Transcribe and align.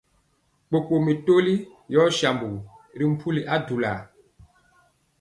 Kpokpo 0.67 0.95
mi 1.05 1.13
toli 1.25 1.53
yɔɔ 1.93 2.07
sambugu 2.19 2.59
ri 2.97 3.05
mpuli 3.13 3.41
adulaa. 3.53 3.99